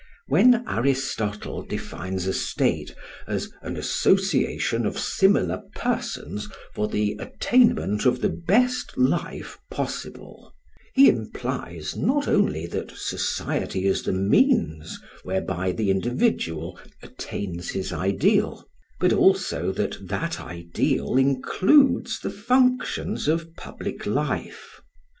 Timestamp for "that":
12.65-12.89, 19.73-20.07, 20.07-20.39